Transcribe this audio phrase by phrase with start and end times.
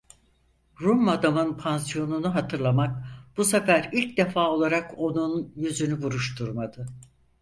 [0.81, 3.05] Rum madamın pansiyonunu hatırlamak
[3.37, 6.85] bu sefer ilk defa olarak onun yüzünü buruşturmadı.